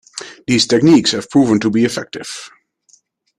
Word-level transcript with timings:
These 0.47 0.65
techniques 0.65 1.11
have 1.11 1.29
proven 1.29 1.59
to 1.59 1.69
be 1.69 1.85
effective. 1.85 2.33